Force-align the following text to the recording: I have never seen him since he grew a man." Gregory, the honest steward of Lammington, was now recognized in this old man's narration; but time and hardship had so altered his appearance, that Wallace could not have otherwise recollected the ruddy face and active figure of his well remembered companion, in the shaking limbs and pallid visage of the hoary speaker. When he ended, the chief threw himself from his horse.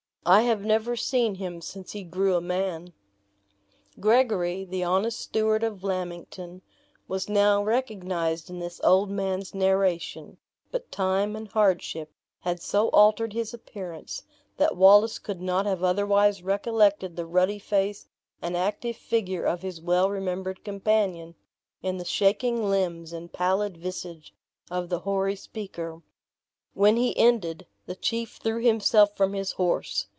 I 0.23 0.43
have 0.43 0.61
never 0.63 0.95
seen 0.95 1.33
him 1.35 1.61
since 1.61 1.93
he 1.93 2.03
grew 2.03 2.35
a 2.35 2.41
man." 2.41 2.93
Gregory, 3.99 4.63
the 4.63 4.83
honest 4.83 5.19
steward 5.19 5.63
of 5.63 5.83
Lammington, 5.83 6.61
was 7.07 7.27
now 7.27 7.63
recognized 7.63 8.47
in 8.47 8.59
this 8.59 8.79
old 8.83 9.09
man's 9.09 9.55
narration; 9.55 10.37
but 10.69 10.91
time 10.91 11.35
and 11.35 11.47
hardship 11.47 12.11
had 12.41 12.61
so 12.61 12.89
altered 12.89 13.33
his 13.33 13.51
appearance, 13.51 14.21
that 14.57 14.77
Wallace 14.77 15.17
could 15.17 15.41
not 15.41 15.65
have 15.65 15.83
otherwise 15.83 16.43
recollected 16.43 17.15
the 17.15 17.25
ruddy 17.25 17.57
face 17.57 18.05
and 18.43 18.55
active 18.55 18.97
figure 18.97 19.43
of 19.45 19.63
his 19.63 19.81
well 19.81 20.07
remembered 20.07 20.63
companion, 20.63 21.33
in 21.81 21.97
the 21.97 22.05
shaking 22.05 22.69
limbs 22.69 23.11
and 23.11 23.33
pallid 23.33 23.75
visage 23.75 24.35
of 24.69 24.89
the 24.89 24.99
hoary 24.99 25.35
speaker. 25.35 26.03
When 26.75 26.95
he 26.95 27.17
ended, 27.17 27.65
the 27.87 27.95
chief 27.95 28.35
threw 28.37 28.61
himself 28.63 29.17
from 29.17 29.33
his 29.33 29.53
horse. 29.53 30.05